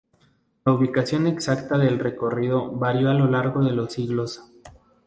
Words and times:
La 0.65 0.73
ubicación 0.73 1.27
exacta 1.27 1.77
del 1.77 1.99
recorrido 1.99 2.71
varió 2.71 3.11
a 3.11 3.13
lo 3.13 3.27
largo 3.29 3.63
de 3.63 3.73
los 3.73 3.93
siglos. 3.93 4.41